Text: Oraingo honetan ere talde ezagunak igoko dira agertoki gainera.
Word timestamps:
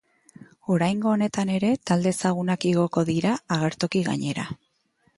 Oraingo 0.75 1.11
honetan 1.11 1.51
ere 1.57 1.69
talde 1.91 2.15
ezagunak 2.15 2.67
igoko 2.73 3.07
dira 3.13 3.37
agertoki 3.59 4.07
gainera. 4.13 4.53